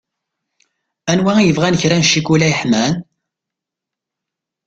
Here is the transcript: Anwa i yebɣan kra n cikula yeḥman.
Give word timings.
Anwa 1.11 1.31
i 1.37 1.43
yebɣan 1.45 1.79
kra 1.81 1.97
n 1.97 2.07
cikula 2.11 2.47
yeḥman. 2.51 2.93